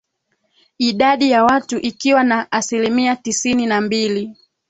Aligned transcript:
Idadi 0.77 1.31
ya 1.31 1.43
watu 1.43 1.77
ikiwa 1.77 2.23
na 2.23 2.51
asilimia 2.51 3.15
tisini 3.15 3.65
na 3.65 3.81
mbili 3.81 4.35